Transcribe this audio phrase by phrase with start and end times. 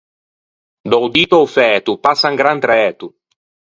[0.89, 3.07] Da-o dito a-o fæto passa un gran træto.